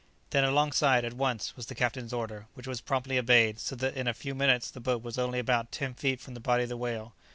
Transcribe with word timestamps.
"Then, 0.31 0.43
alongside 0.43 1.05
at 1.05 1.13
once," 1.13 1.55
was 1.55 1.67
the 1.67 1.75
captain's 1.75 2.11
order, 2.11 2.47
which 2.55 2.65
was 2.65 2.81
promptly 2.81 3.19
obeyed, 3.19 3.59
so 3.59 3.75
that 3.75 3.95
in 3.95 4.07
a 4.07 4.15
few 4.15 4.33
minutes 4.33 4.71
the 4.71 4.79
boat 4.79 5.03
was 5.03 5.19
only 5.19 5.37
about 5.37 5.71
ten 5.71 5.93
feet 5.93 6.19
from 6.19 6.33
the 6.33 6.39
body 6.39 6.63
of 6.63 6.69
the 6.69 6.75
whale. 6.75 7.13